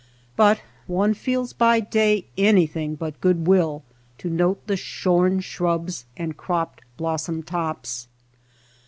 But 0.35 0.63
one 0.87 1.13
feels 1.13 1.53
by 1.53 1.79
day 1.79 2.25
anything 2.35 2.95
but 2.95 3.21
good 3.21 3.45
will 3.45 3.83
to 4.17 4.31
note 4.31 4.65
the 4.65 4.75
shorn 4.75 5.41
shrubs 5.41 6.05
and 6.17 6.35
cropped 6.35 6.81
blossom 6.97 7.43
tops. 7.43 8.07